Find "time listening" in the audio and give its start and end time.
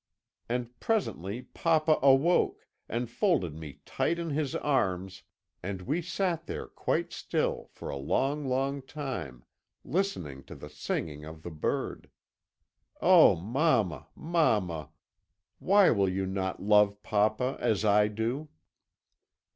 8.81-10.43